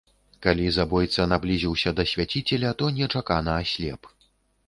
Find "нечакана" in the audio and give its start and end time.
2.97-3.51